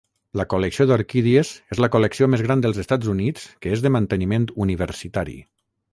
La 0.39 0.45
col·lecció 0.53 0.87
d'orquídies 0.91 1.51
és 1.75 1.83
la 1.85 1.89
col·lecció 1.97 2.29
més 2.35 2.45
gran 2.47 2.65
dels 2.65 2.79
Estats 2.85 3.11
Units 3.15 3.45
que 3.67 3.75
és 3.77 3.85
de 3.87 3.93
manteniment 3.97 4.49
universitari. 4.67 5.37